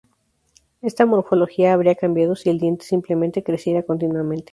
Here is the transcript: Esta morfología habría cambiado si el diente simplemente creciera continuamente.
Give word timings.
Esta 0.81 1.05
morfología 1.05 1.73
habría 1.73 1.93
cambiado 1.93 2.35
si 2.35 2.49
el 2.49 2.57
diente 2.57 2.83
simplemente 2.83 3.43
creciera 3.43 3.83
continuamente. 3.83 4.49